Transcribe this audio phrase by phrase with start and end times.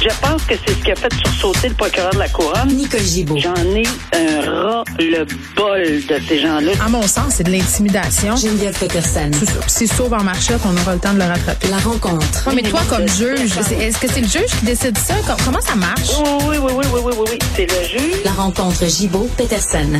[0.00, 2.68] Je pense que c'est ce qui a fait sursauter le procureur de la Couronne.
[2.68, 3.36] Nicole Gibault.
[3.38, 3.82] J'en ai
[4.14, 5.24] un ras le
[5.56, 6.70] bol de ces gens-là.
[6.84, 8.36] À mon sens, c'est de l'intimidation.
[8.36, 9.30] Geneviève Peterson.
[9.66, 11.66] C'est sauve en marchette, on aura le temps de le rattraper.
[11.68, 12.46] La rencontre.
[12.46, 15.14] Ouais, mais toi, comme juge, est-ce que c'est le juge qui décide ça?
[15.26, 16.10] Com- Comment ça marche?
[16.46, 17.38] Oui, oui, oui, oui, oui, oui, oui, oui.
[17.56, 18.20] C'est le juge.
[18.24, 19.98] La rencontre Gibault-Peterson.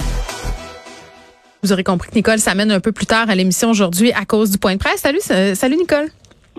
[1.64, 4.52] Vous aurez compris que Nicole s'amène un peu plus tard à l'émission aujourd'hui à cause
[4.52, 5.00] du point de presse.
[5.00, 6.08] Salut, euh, salut Nicole.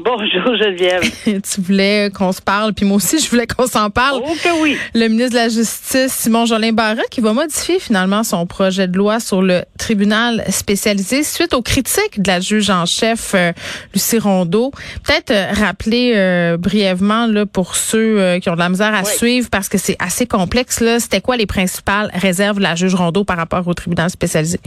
[0.03, 1.02] Bonjour, Geneviève.
[1.25, 4.22] tu voulais qu'on se parle, puis moi aussi, je voulais qu'on s'en parle.
[4.25, 4.78] Oh que oui.
[4.94, 8.97] Le ministre de la Justice, Simon Jolin Barra, qui va modifier finalement son projet de
[8.97, 13.52] loi sur le tribunal spécialisé suite aux critiques de la juge en chef euh,
[13.94, 14.72] Lucie Rondeau.
[15.03, 19.14] Peut-être euh, rappeler euh, brièvement là pour ceux qui ont de la misère à Oui.
[19.17, 22.95] suivre parce que c'est assez complexe là, c'était quoi les principales réserves de la juge
[22.95, 24.59] Rondeau par rapport au tribunal spécialisé?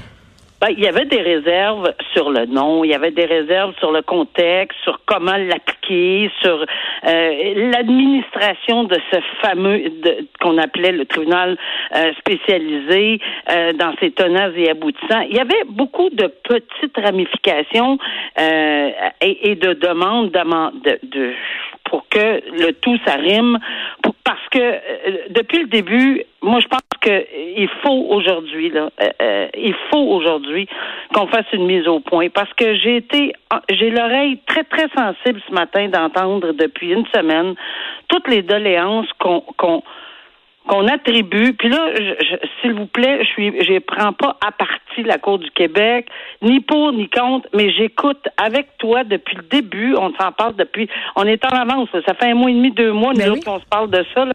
[0.63, 3.91] Ben, il y avait des réserves sur le nom, il y avait des réserves sur
[3.91, 6.65] le contexte, sur comment l'appliquer, sur
[7.05, 11.59] euh, l'administration de ce fameux de- qu'on appelait le tribunal
[11.97, 13.19] euh, spécialisé
[13.51, 15.23] euh, dans ses tenants et aboutissants.
[15.29, 17.99] Il y avait beaucoup de petites ramifications
[18.39, 18.91] euh,
[19.21, 21.33] et, et de demandes de, de
[21.93, 23.59] pour que le tout s'arrime.
[24.03, 24.79] Pour- parce que euh,
[25.29, 30.07] depuis le début, moi je pense que euh, faut aujourd'hui là, euh, euh, il faut
[30.17, 30.67] aujourd'hui
[31.13, 32.31] qu'on fasse une mise au point.
[32.31, 33.35] Parce que j'ai été
[33.69, 37.55] j'ai l'oreille très très sensible ce matin d'entendre depuis une semaine
[38.09, 39.83] toutes les doléances qu'on qu'on
[40.69, 41.53] qu'on attribue.
[41.55, 41.89] Puis là,
[42.61, 46.07] s'il vous plaît, je suis, je prends pas à partie la Cour du Québec,
[46.43, 49.95] ni pour ni contre, mais j'écoute avec toi depuis le début.
[49.97, 51.89] On s'en parle depuis, on est en avance.
[51.93, 52.01] là.
[52.07, 53.45] Ça fait un mois et demi, deux mois, nous Ben autres, oui.
[53.45, 54.25] qu'on se parle de ça.
[54.25, 54.33] là.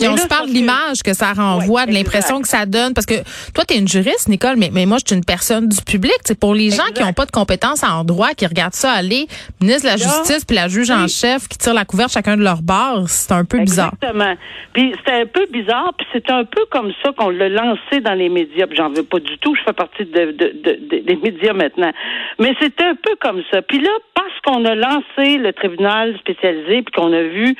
[0.00, 2.40] Mais on là, se parle de c'est que- l'image que ça renvoie, Ouais, de l'impression
[2.42, 2.94] que ça donne.
[2.94, 3.14] Parce que
[3.54, 6.16] toi, tu es une juriste, Nicole, mais, mais moi, je suis une personne du public.
[6.24, 9.26] C'est pour les gens qui n'ont pas de compétences en droit, qui regardent ça aller,
[9.60, 12.42] ministre de la Justice puis la juge en chef qui tire la couverte chacun de
[12.42, 13.92] leur bord, c'est un peu bizarre.
[14.02, 14.34] Exactement.
[14.72, 15.59] Puis c'était un peu bizarre,
[15.96, 18.66] puis c'est un peu comme ça qu'on l'a lancé dans les médias.
[18.72, 21.92] J'en veux pas du tout, je fais partie de, de- de- de- des médias maintenant.
[22.38, 23.62] Mais c'était un peu comme ça.
[23.62, 27.54] Puis là, parce qu'on a lancé le tribunal spécialisé, puis qu'on a vu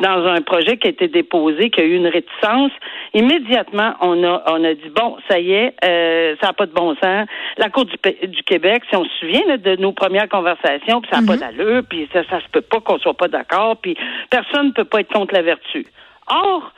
[0.00, 2.72] dans un projet qui a été déposé, qu'il y a eu une réticence,
[3.14, 6.72] immédiatement, on a, on a dit, bon, ça y est, euh, ça n'a pas de
[6.72, 7.26] bon sens.
[7.58, 7.96] La Cour du,
[8.28, 11.36] du Québec, si on se souvient là, de nos premières conversations, puis ça n'a pas
[11.36, 13.96] d'allure, puis ça, ça se peut pas qu'on soit pas d'accord, puis
[14.30, 15.86] personne ne peut pas être contre la vertu.
[16.26, 16.72] Or,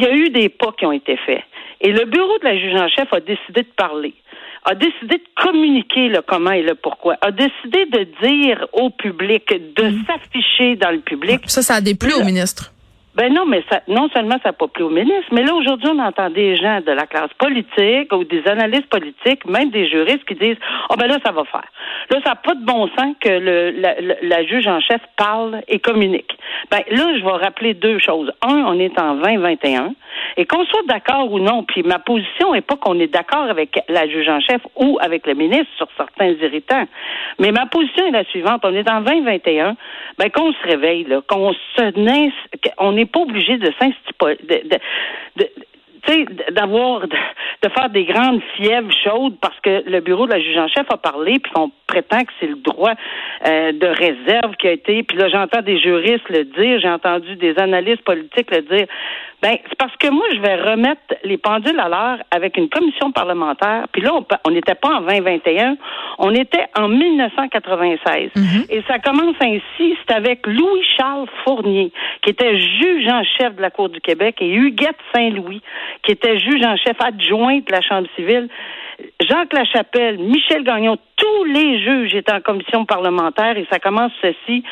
[0.00, 1.42] il y a eu des pas qui ont été faits.
[1.82, 4.14] Et le bureau de la juge en chef a décidé de parler,
[4.64, 9.44] a décidé de communiquer le comment et le pourquoi, a décidé de dire au public,
[9.76, 11.40] de s'afficher dans le public.
[11.46, 12.72] Ça, ça a déplu au ministre.
[13.16, 15.88] Ben non, mais ça, non seulement ça n'a pas plu au ministre, mais là, aujourd'hui,
[15.92, 20.24] on entend des gens de la classe politique ou des analystes politiques, même des juristes
[20.26, 20.56] qui disent
[20.90, 21.66] Oh ben là, ça va faire.
[22.10, 25.00] Là, ça n'a pas de bon sens que le, la, la- la juge en chef
[25.16, 26.38] parle et communique.
[26.70, 28.30] Ben là, je vais rappeler deux choses.
[28.42, 29.92] Un, on est en 2021.
[30.40, 33.78] Et qu'on soit d'accord ou non, puis ma position n'est pas qu'on est d'accord avec
[33.90, 36.86] la juge en chef ou avec le ministre sur certains irritants.
[37.38, 38.62] Mais ma position est la suivante.
[38.64, 39.76] On est en 2021.
[40.16, 42.32] Ben, qu'on se réveille, là, qu'on se naisse,
[42.78, 44.78] qu'on n'est pas obligé de s'instipuler, de,
[45.36, 45.50] de,
[46.52, 47.16] d'avoir, de,
[47.62, 50.86] de faire des grandes fièvres chaudes parce que le bureau de la juge en chef
[50.90, 52.94] a parlé puis qu'on prétend que c'est le droit
[53.46, 55.02] euh, de réserve qui a été.
[55.02, 58.86] Puis là, j'entends des juristes le dire, j'ai entendu des analystes politiques le dire.
[59.42, 63.10] Ben, c'est parce que moi, je vais remettre les pendules à l'heure avec une commission
[63.10, 63.86] parlementaire.
[63.92, 64.12] Puis là,
[64.44, 65.76] on n'était pas en 2021,
[66.18, 68.30] on était en 1996.
[68.68, 71.90] Et ça commence ainsi, c'est avec Louis-Charles Fournier,
[72.22, 75.62] qui était juge en chef de la Cour du Québec, et Huguette Saint-Louis,
[76.02, 78.48] qui était juge en chef adjoint de la Chambre civile.
[79.20, 84.64] Jacques Lachapelle, Michel Gagnon, tous les juges étaient en commission parlementaire et ça commence ceci.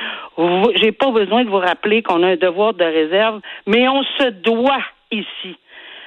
[0.77, 4.31] J'ai pas besoin de vous rappeler qu'on a un devoir de réserve, mais on se
[4.31, 5.57] doit ici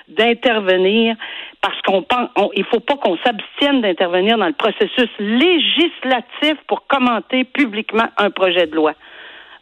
[0.08, 1.16] d'intervenir
[1.62, 7.44] parce qu'on pense, il faut pas qu'on s'abstienne d'intervenir dans le processus législatif pour commenter
[7.44, 8.94] publiquement un projet de loi.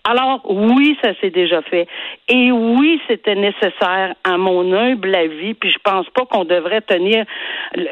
[0.05, 1.87] Alors, oui, ça s'est déjà fait.
[2.27, 7.25] Et oui, c'était nécessaire, à mon humble avis, puis je pense pas qu'on devrait tenir,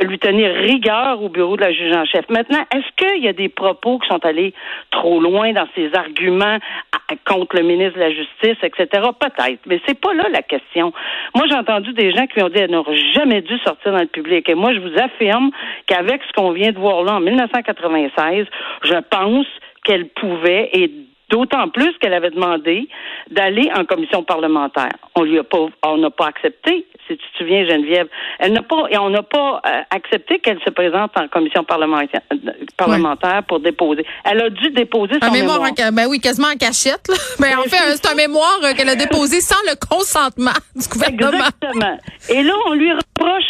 [0.01, 2.27] lui tenir rigueur au bureau de la juge en chef.
[2.29, 4.53] Maintenant, est-ce qu'il y a des propos qui sont allés
[4.91, 6.57] trop loin dans ses arguments
[7.25, 8.87] contre le ministre de la Justice, etc.?
[9.19, 9.61] Peut-être.
[9.65, 10.93] Mais c'est pas là la question.
[11.35, 14.07] Moi, j'ai entendu des gens qui ont dit qu'elle n'aurait jamais dû sortir dans le
[14.07, 14.47] public.
[14.49, 15.51] Et moi, je vous affirme
[15.85, 18.45] qu'avec ce qu'on vient de voir là en 1996,
[18.83, 19.47] je pense
[19.83, 20.91] qu'elle pouvait et
[21.29, 22.87] D'autant plus qu'elle avait demandé
[23.29, 24.93] d'aller en commission parlementaire.
[25.15, 26.85] On lui a pas, on n'a pas accepté.
[27.07, 28.07] Si tu te souviens, Geneviève,
[28.39, 32.21] elle n'a pas, et on n'a pas euh, accepté qu'elle se présente en commission parlementaire,
[32.77, 34.05] parlementaire pour déposer.
[34.23, 35.61] Elle a dû déposer son un mémoire.
[35.61, 35.91] mémoire.
[35.91, 37.07] ben oui, quasiment en cachette.
[37.09, 37.15] Là.
[37.39, 41.45] Ben, en fait, c'est un mémoire euh, qu'elle a déposé sans le consentement du gouvernement.
[41.61, 41.97] Exactement.
[42.29, 42.91] Et là, on lui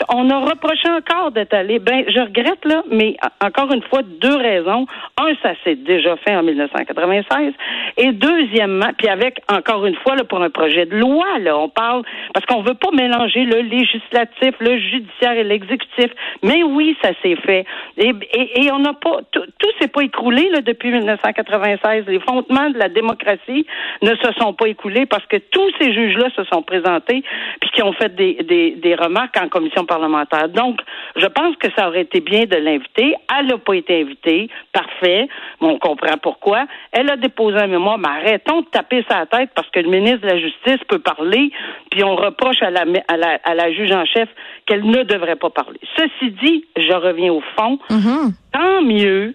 [0.09, 1.79] on a reproché encore d'être allé.
[1.79, 4.85] Ben, je regrette là, mais encore une fois, deux raisons.
[5.19, 7.53] Un, ça s'est déjà fait en 1996.
[7.97, 11.69] Et deuxièmement, puis avec, encore une fois, là, pour un projet de loi, là, on
[11.69, 12.03] parle,
[12.33, 16.11] parce qu'on veut pas mélanger le législatif, le judiciaire et l'exécutif.
[16.43, 17.65] Mais oui, ça s'est fait.
[17.97, 18.13] Et,
[18.55, 19.43] et, on n'a pas, tout,
[19.79, 22.05] s'est pas écroulé, là, depuis 1996.
[22.07, 23.65] Les fondements de la démocratie
[24.01, 27.23] ne se sont pas écoulés parce que tous ces juges-là se sont présentés
[27.61, 30.49] puis qui ont fait des, des, des remarques en commission parlementaire.
[30.49, 30.79] Donc,
[31.15, 33.15] je pense que ça aurait été bien de l'inviter.
[33.37, 34.49] Elle n'a pas été invitée.
[34.71, 35.27] Parfait.
[35.61, 36.65] on comprend pourquoi.
[36.91, 40.21] Elle a déposé un mémoire, mais arrêtons de taper sa tête parce que le ministre
[40.21, 41.51] de la Justice peut parler,
[41.89, 44.29] puis on reproche à la, à la, à la juge en chef
[44.65, 45.79] qu'elle ne devrait pas parler.
[45.97, 47.79] Ceci dit, je reviens au fond.
[47.89, 48.33] Mm-hmm.
[48.53, 49.33] Tant mieux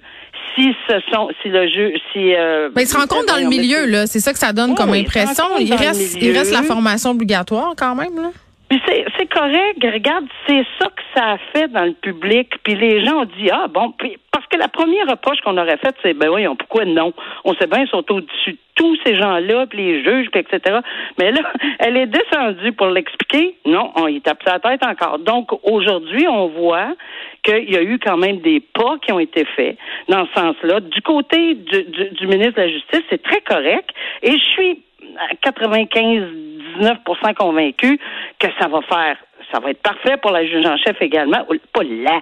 [0.54, 3.86] si ce sont si le jeu si euh, ben, il se rencontre dans le milieu
[3.86, 7.72] là c'est ça que ça donne comme impression il reste il reste la formation obligatoire
[7.76, 8.30] quand même là
[8.72, 8.80] puis
[9.18, 12.48] c'est correct, regarde, c'est ça que ça a fait dans le public.
[12.62, 15.76] Puis les gens ont dit ah bon, puis parce que la première reproche qu'on aurait
[15.76, 17.12] faite, c'est ben oui, pourquoi non?
[17.44, 20.78] On sait bien, ils sont au-dessus de tous ces gens-là, puis les juges, puis etc.
[21.18, 21.42] Mais là,
[21.80, 23.56] elle est descendue pour l'expliquer.
[23.66, 25.18] Non, on y tape sa tête encore.
[25.18, 26.94] Donc aujourd'hui, on voit
[27.42, 29.76] qu'il y a eu quand même des pas qui ont été faits
[30.08, 30.80] dans ce sens-là.
[30.80, 33.90] Du côté du, du, du ministre de la Justice, c'est très correct.
[34.22, 34.82] Et je suis
[35.18, 36.22] à 95
[36.78, 37.98] 19% convaincus
[38.38, 39.16] que ça va faire
[39.52, 41.44] ça va être parfait pour la juge en chef également.
[41.72, 42.20] Pas la,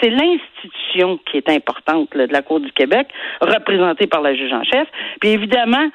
[0.00, 3.06] c'est l'institution qui est importante de la Cour du Québec,
[3.40, 4.88] représentée par la juge en chef.
[5.20, 5.88] Puis évidemment,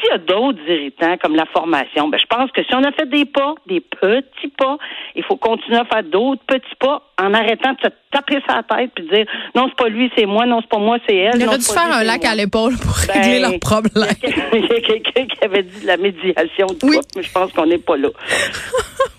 [0.00, 2.92] s'il y a d'autres irritants comme la formation, ben, je pense que si on a
[2.92, 4.78] fait des pas, des petits pas,
[5.14, 8.90] il faut continuer à faire d'autres petits pas en arrêtant de se taper sa tête
[8.94, 11.40] puis de dire non, c'est pas lui, c'est moi, non, c'est pas moi, c'est elle.
[11.40, 14.14] Il aurait dû faire un lac à l'épaule pour régler leurs problèmes.
[14.52, 16.98] Il y a quelqu'un qui avait dit de la médiation de oui.
[17.16, 18.08] mais je pense qu'on n'est pas là.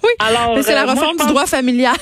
[0.62, 1.96] c'est la euh, réforme du droit familial.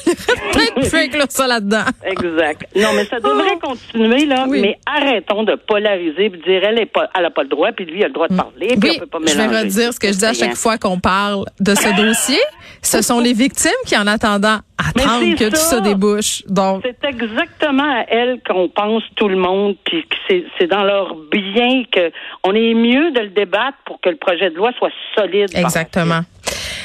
[0.52, 1.86] Plein de trucs là, ça là-dedans.
[2.06, 2.68] Exact.
[2.76, 3.68] Non, mais ça devrait oh.
[3.68, 7.72] continuer, là, mais arrêtons de polariser et de dire elle n'a pas, pas le droit,
[7.72, 8.38] puis lui, il a le droit de mm.
[8.38, 9.44] parler, puis oui, on peut pas mélanger.
[9.44, 12.40] Je vais redire ce que je dis à chaque fois qu'on parle de ce dossier.
[12.84, 16.44] Ce sont les victimes qui, en attendant, attendent que tout ça débouche.
[16.48, 21.84] Donc, c'est exactement à elles qu'on pense tout le monde, puis c'est dans leur bien
[21.92, 22.12] que
[22.44, 25.50] on est mieux de le débattre pour que le projet de loi soit solide.
[25.54, 26.22] Exactement.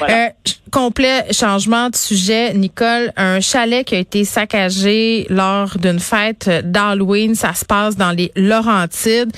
[0.02, 0.28] Euh,
[0.70, 3.12] complet changement de sujet, Nicole.
[3.16, 7.34] Un chalet qui a été saccagé lors d'une fête d'Halloween.
[7.34, 9.32] Ça se passe dans les Laurentides.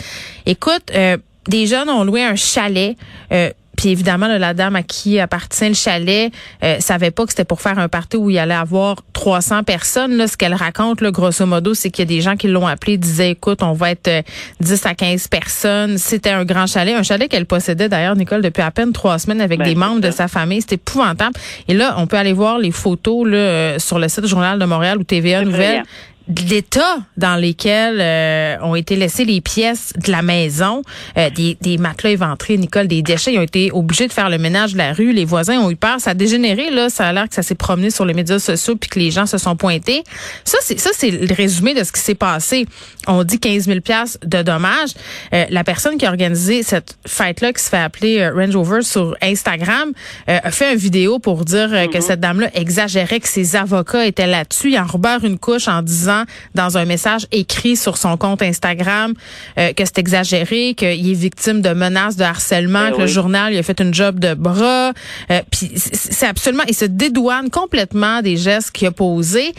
[0.47, 2.97] Écoute, euh, des jeunes ont loué un chalet.
[3.33, 6.33] Euh, puis évidemment, la dame à qui appartient le chalet
[6.65, 10.17] euh, savait pas que c'était pour faire un party où il allait avoir 300 personnes.
[10.17, 12.67] Là, ce qu'elle raconte, là, grosso modo, c'est qu'il y a des gens qui l'ont
[12.67, 14.11] appelé, disaient, écoute, on va être
[14.59, 15.97] 10 euh, à 15 personnes.
[15.97, 19.41] C'était un grand chalet, un chalet qu'elle possédait d'ailleurs, Nicole, depuis à peine trois semaines
[19.41, 20.61] avec ben, des membres de sa famille.
[20.61, 21.35] C'était épouvantable.
[21.69, 24.59] Et là, on peut aller voir les photos là, euh, sur le site du Journal
[24.59, 25.85] de Montréal ou TVA Nouvelle
[26.49, 30.83] l'état dans lesquels euh, ont été laissées les pièces de la maison,
[31.17, 34.39] euh, des, des matelas éventrés, Nicole, des déchets, ils ont été obligés de faire le
[34.39, 35.13] ménage de la rue.
[35.13, 36.01] Les voisins ont eu peur.
[36.01, 36.91] Ça a dégénéré, là.
[36.91, 39.27] Ça a l'air que ça s'est promené sur les médias sociaux puis que les gens
[39.27, 40.03] se sont pointés.
[40.45, 42.67] Ça, c'est ça, c'est le résumé de ce qui s'est passé.
[43.07, 44.91] On dit 15 000 pièces de dommages.
[45.33, 49.17] Euh, la personne qui a organisé cette fête-là, qui se fait appeler Range Rover sur
[49.23, 49.93] Instagram,
[50.27, 52.01] a fait une vidéo pour dire que mm-hmm.
[52.01, 54.71] cette dame-là exagérait, que ses avocats étaient là-dessus.
[54.71, 54.87] Il en
[55.23, 59.15] une couche en disant clairement dans un message écrit sur son compte Instagram
[59.59, 63.53] euh, que c'est exagéré, qu'il est victime de menaces de harcèlement, Ben que le journal
[63.53, 64.93] il a fait une job de bras.
[65.31, 69.53] Euh, puis c'est absolument, il se dédouane complètement des gestes qu'il a posés.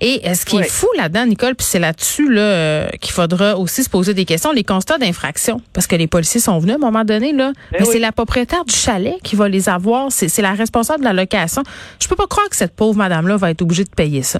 [0.00, 0.62] Et euh, ce qui Oui.
[0.62, 4.52] est fou là-dedans, Nicole, puis c'est là-dessus là qu'il faudra aussi se poser des questions,
[4.52, 7.78] les constats d'infraction, parce que les policiers sont venus à un moment donné là, Ben
[7.80, 7.92] mais oui.
[7.92, 11.62] c'est la propriétaire du chalet qui va les avoir, c'est la responsable de la location.
[12.00, 14.38] Je peux pas croire que cette pauvre madame-là va être obligée de payer ça.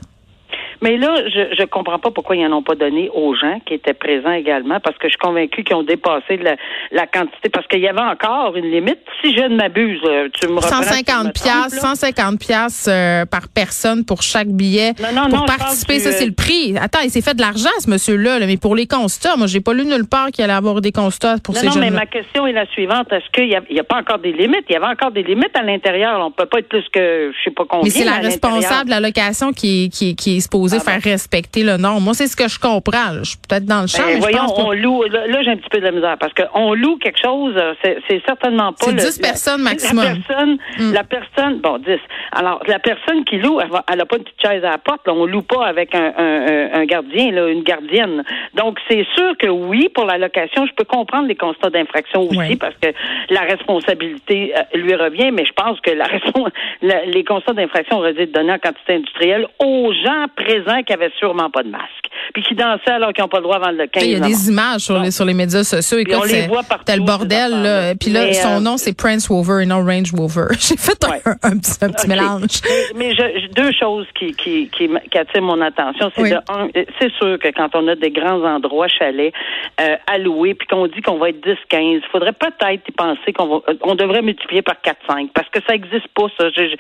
[0.83, 3.75] Mais là, je je comprends pas pourquoi ils n'en ont pas donné aux gens qui
[3.75, 6.57] étaient présents également, parce que je suis convaincue qu'ils ont dépassé la,
[6.93, 8.99] la quantité, parce qu'il y avait encore une limite.
[9.23, 10.83] Si je ne m'abuse, euh, tu me reprends.
[10.83, 11.81] si je me 150 trompe, pièces, là.
[11.81, 16.27] 150 pièces euh, par personne pour chaque billet Non, non, pour non, participer, ça c'est
[16.27, 16.75] le prix.
[16.81, 19.61] Attends, il s'est fait de l'argent ce monsieur-là, là, mais pour les constats, moi j'ai
[19.61, 21.95] pas lu nulle part qu'il allait avoir des constats pour ces non, mais jeunes.
[21.95, 23.13] ma question est la suivante.
[23.13, 24.65] Est-ce qu'il n'y a, y a pas encore des limites?
[24.69, 26.21] Il y avait encore des limites à l'intérieur.
[26.25, 27.85] On peut pas être plus que, je sais pas combien.
[27.85, 30.85] Mais c'est la responsable de la location qui qui qui est supposée Ah bon.
[30.85, 32.01] faire respecter le nom.
[32.01, 33.13] Moi, c'est ce que je comprends.
[33.13, 33.21] là.
[33.23, 35.03] Je suis peut-être dans le champ, Ben, mais je voyons, pense on loue.
[35.05, 37.55] Là, là, j'ai un petit peu de la misère parce qu'on loue quelque chose.
[37.57, 38.87] euh, C'est, certainement pas.
[38.87, 40.05] C'est le- 10 la- personnes maximum.
[40.05, 40.93] La personne, Mm.
[40.93, 41.99] la personne, bon, 10.
[42.33, 44.79] Alors, la personne qui loue, elle, va- elle a pas une petite chaise à la
[44.79, 45.07] porte.
[45.07, 45.13] Là.
[45.15, 48.25] On loue pas avec un, un, un- un gardien, là, une gardienne.
[48.55, 52.37] Donc, c'est sûr que oui, pour la location, je peux comprendre les constats d'infraction aussi
[52.39, 52.57] Oui.
[52.57, 52.89] parce que
[53.31, 55.31] la responsabilité euh, lui revient.
[55.33, 56.07] Mais je pense que la-
[57.07, 60.56] les constats d'infraction auraient dû être donnés en quantité industrielle aux gens présents
[60.87, 63.57] qui avaient sûrement pas de masque puis qui dansaient alors qu'ils n'ont pas le droit
[63.57, 65.99] avant le 15 Il y a des images sur les, sur les médias sociaux.
[66.05, 67.51] Puis on Écoute, les voit partout, t'as le bordel.
[67.63, 67.95] Là.
[67.95, 70.47] Puis là, Mais, son euh, nom, c'est Prince Rover et non Range Rover.
[70.59, 71.21] J'ai fait un, Ouais.
[71.43, 72.09] un petit, un petit OK.
[72.09, 72.61] mélange.
[72.97, 76.11] Mais, mais je- je- deux choses qui, qui, qui, attirent mon attention.
[76.15, 76.31] C'est Oui.
[76.31, 79.33] de un, euh, c'est sûr que quand on a des grands endroits chalets
[79.81, 83.33] euh, à louer, puis qu'on dit qu'on va être 10-15, il faudrait peut-être y penser
[83.35, 86.49] qu'on va, euh, on devrait multiplier par 4-5, parce que ça existe pas, ça.
[86.57, 86.75] Je-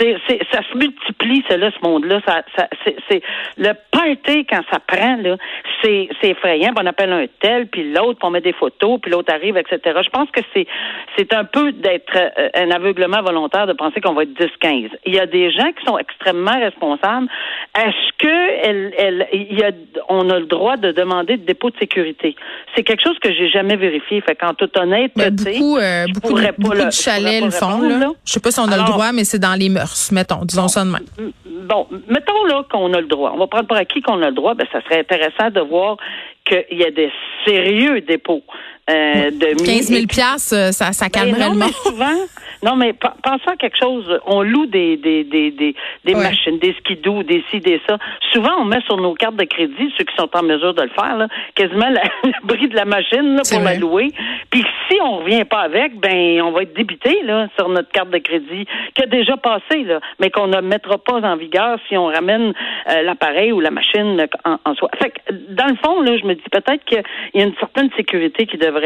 [0.00, 2.20] je- ça se multiplie, là, ce monde-là.
[2.26, 3.21] Ça, ça, c'est,
[3.58, 5.36] le party, quand ça prend, là,
[5.82, 6.72] c'est, c'est effrayant.
[6.74, 9.56] Puis On appelle un tel, puis l'autre, puis on met des photos, puis l'autre arrive,
[9.56, 9.78] etc.
[10.04, 10.66] Je pense que c'est,
[11.16, 14.90] c'est un peu d'être euh, un aveuglement volontaire de penser qu'on va être 10-15.
[15.06, 17.26] Il y a des gens qui sont extrêmement responsables.
[17.76, 19.70] Est-ce que elle, elle, il y a,
[20.08, 22.36] on a le droit de demander de dépôt de sécurité?
[22.76, 24.20] C'est quelque chose que j'ai jamais vérifié.
[24.20, 27.44] Fait qu'en toute honnêteté, beaucoup, euh, je beaucoup, de, pas beaucoup le- de je chalets
[27.44, 27.66] le font.
[27.66, 27.98] répondre, Là.
[27.98, 28.10] là.
[28.24, 30.44] Je sais pas si on a Alors- le droit, mais c'est dans les mœurs, mettons.
[30.44, 31.32] Disons ça de même.
[31.62, 33.32] Bon, mettons là qu'on a le droit.
[33.34, 34.54] On va prendre pour acquis qu'on a le droit.
[34.54, 35.96] Ben, ça serait intéressant de voir
[36.44, 37.10] qu'il y a des
[37.46, 38.42] sérieux dépôts
[38.92, 41.74] euh, de 15 000 et- piastres, euh, ça, ça Ben calmerait non, le mais monde.
[41.84, 42.18] souvent,
[42.62, 44.20] non, mais pe- pensons à quelque chose.
[44.26, 46.22] On loue des des des des, des Ouais.
[46.22, 47.98] machines, des skidoo, des ci, des ça.
[48.32, 50.90] Souvent, on met sur nos cartes de crédit, ceux qui sont en mesure de le
[50.90, 54.08] faire, là, quasiment la- le prix de la machine là, pour la louer.
[54.50, 58.10] Puis si on revient pas avec, ben on va être débité là sur notre carte
[58.10, 61.96] de crédit qui a déjà passé là, mais qu'on ne mettra pas en vigueur si
[61.96, 62.52] on ramène
[62.90, 64.88] euh, l'appareil ou la machine en soi.
[65.00, 67.02] Fait que, dans le fond là, je me dis peut-être qu'il
[67.34, 68.81] y a une certaine sécurité qui devrait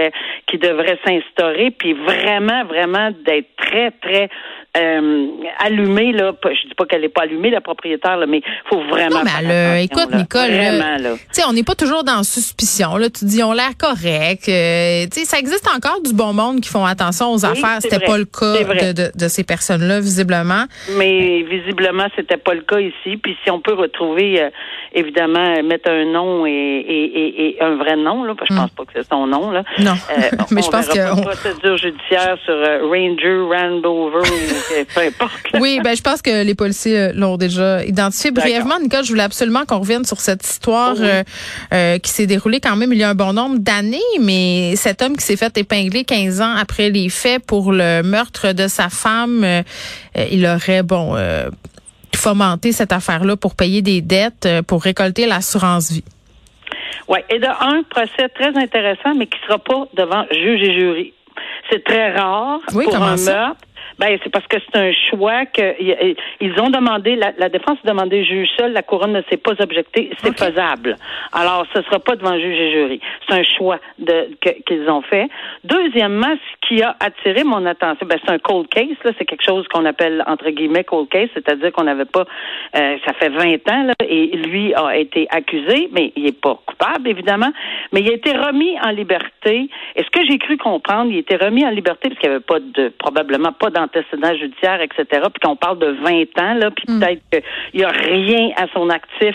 [0.46, 4.28] qui devrait s'instaurer, puis vraiment vraiment d'être très très
[4.76, 5.26] euh,
[5.58, 6.32] allumée là.
[6.44, 9.18] Je dis pas qu'elle est pas allumée la propriétaire là, mais faut vraiment.
[9.18, 9.30] Non, mais
[9.78, 10.18] elle, écoute, là.
[10.18, 11.12] Nicole, vraiment là.
[11.14, 12.96] Tu sais, on n'est pas toujours dans suspicion.
[12.96, 14.48] Là, tu dis, on l'air correct.
[14.48, 17.78] euh, tu sais, ça existe encore du bon monde qui font attention aux Oui, affaires.
[17.80, 20.64] C'était pas le cas de, de, de ces personnes-là, visiblement.
[20.98, 23.16] Mais visiblement, c'était pas le cas ici.
[23.16, 24.50] Puis si on peut retrouver, euh,
[24.94, 28.54] évidemment, euh, mettre un nom et, et, et, et un vrai nom, là, parce que
[28.54, 29.62] je pense pas que c'est son nom, là.
[29.78, 29.92] Non.
[29.92, 34.22] Euh, Mais je pense que de procédure judiciaire sur Ranger, Randover,
[34.94, 35.52] peu importe.
[35.52, 35.60] là.
[35.60, 38.30] Oui, ben je pense que les policiers euh, l'ont déjà identifié.
[38.30, 41.06] Brièvement, Nicole, je voulais absolument qu'on revienne sur cette histoire oui.
[41.08, 41.22] euh,
[41.72, 45.02] euh, qui s'est déroulée quand même il y a un bon nombre d'années, mais cet
[45.02, 48.88] homme qui s'est fait épingler 15 ans après les faits pour le meurtre de sa
[48.88, 49.62] femme, euh,
[50.30, 51.48] il aurait, bon, euh,
[52.14, 56.04] fomenté cette affaire-là pour payer des dettes, euh, pour récolter l'assurance vie.
[57.08, 61.12] Oui, et de un, procès très intéressant, mais qui sera pas devant juge et jury.
[61.70, 63.32] C'est très rare Oui, pour un ça?
[63.32, 63.60] meurtre.
[63.98, 67.78] Ben, c'est parce que c'est un choix que y- ils ont demandé, la, la défense
[67.84, 70.96] a demandé juge seul, la couronne ne s'est pas objectée, c'est faisable.
[71.32, 73.00] Alors, ce sera pas devant juge et jury.
[73.26, 75.28] C'est un choix de que- qu'ils ont fait.
[75.64, 79.44] Deuxièmement, ce qui a attiré mon attention, ben, c'est un cold case, là, c'est quelque
[79.44, 82.24] chose qu'on appelle entre guillemets cold case, c'est-à-dire qu'on n'avait pas,
[82.76, 86.58] euh, ça fait 20 ans, là, et lui a été accusé, mais il est pas
[86.66, 87.52] coupable, évidemment,
[87.92, 89.68] mais il a été remis en liberté.
[89.96, 92.34] Et ce que j'ai cru comprendre, il a été remis en liberté parce qu'il n'y
[92.36, 96.70] avait pas de, probablement pas d'antécédent judiciaire, etc., puis qu'on parle de 20 ans, là,
[96.70, 99.34] puis peut-être qu'il n'y a rien à son actif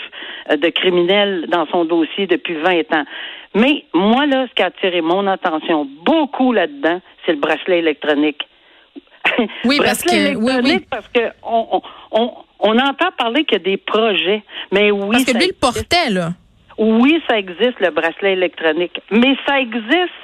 [0.50, 3.04] euh, de criminel dans son dossier depuis 20 ans.
[3.54, 8.46] Mais moi, là, ce qui a attiré mon attention beaucoup là-dedans, c'est le bracelet électronique.
[9.64, 10.86] Oui, parce Bracelet que- oui, électronique oui.
[10.90, 11.82] parce que on, on,
[12.20, 12.30] on,
[12.64, 14.42] On entend parler qu'il y a des projets,
[14.72, 15.08] mais oui.
[15.12, 16.30] Parce que lui le portait, là.
[16.78, 19.00] Oui, ça existe, le bracelet électronique.
[19.10, 20.20] Mais ça existe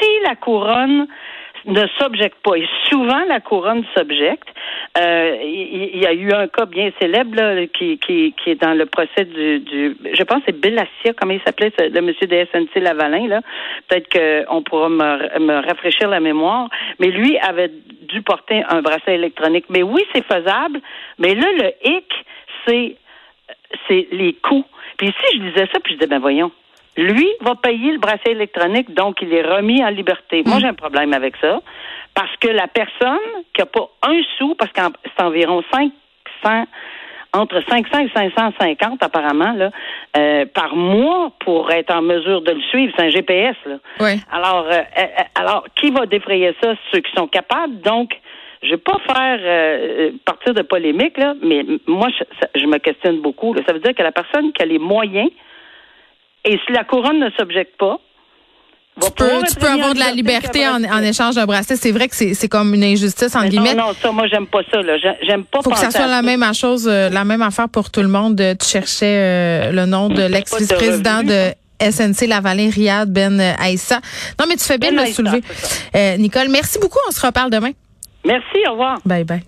[0.00, 1.06] si la couronne
[1.66, 2.56] ne s'objecte pas.
[2.56, 4.48] Et souvent, la couronne s'objecte.
[4.98, 8.74] Euh, il y, a eu un cas bien célèbre là, qui, qui, qui, est dans
[8.74, 12.80] le procès du, du je pense c'est Bellacia, comment il s'appelait, le monsieur de SNC
[12.80, 13.28] Lavalin.
[13.28, 13.40] Là.
[13.88, 16.68] Peut-être qu'on pourra me, me rafraîchir la mémoire.
[16.98, 17.70] Mais lui avait
[18.02, 19.66] dû porter un bracelet électronique.
[19.68, 20.80] Mais oui, c'est faisable.
[21.18, 22.12] Mais là, le hic,
[22.66, 22.96] c'est
[23.88, 24.64] c'est les coûts.
[24.96, 26.50] Puis ici, je disais ça, puis je disais, ben voyons,
[26.96, 30.42] lui va payer le bracelet électronique, donc il est remis en liberté.
[30.44, 30.60] Moi, hmm.
[30.60, 31.60] j'ai un problème avec ça,
[32.14, 33.18] parce que la personne
[33.54, 34.80] qui n'a pas un sou, parce que
[35.16, 36.66] c'est environ 500
[37.32, 39.70] entre 500 et 550 apparemment là,
[40.16, 42.92] euh, par mois pour être en mesure de le suivre.
[42.96, 43.56] C'est un GPS.
[43.66, 43.76] Là.
[44.00, 44.20] Oui.
[44.32, 46.74] Alors, euh, euh, alors, qui va défrayer ça?
[46.92, 47.80] Ceux qui sont capables.
[47.80, 48.10] Donc,
[48.62, 52.08] je vais pas faire partir de polémique, là, mais moi,
[52.56, 53.54] je, me questionne beaucoup.
[53.66, 55.30] Ça veut dire que la personne qui a les moyens
[56.44, 57.98] et si la couronne ne s'objecte pas,
[59.00, 61.76] tu peux, tu peux avoir de la liberté en, en échange d'un bracelet.
[61.76, 63.74] C'est vrai que c'est comme une injustice, entre guillemets.
[63.74, 64.80] Non, non, ça, moi, j'aime pas ça.
[65.22, 68.02] J'aime pas Faut que ça soit la même chose, euh, la même affaire pour tout
[68.02, 68.36] le monde.
[68.60, 74.00] Tu cherchais euh, le nom de l'ex-vice-président de SNC Lavalin, Riyad Ben Aïssa.
[74.38, 75.40] Non, mais tu fais bien de le soulever.
[75.94, 76.98] Euh, Nicole, merci beaucoup.
[77.08, 77.70] On se reparle demain.
[78.24, 78.98] Merci, au revoir.
[79.06, 79.38] Bye bye.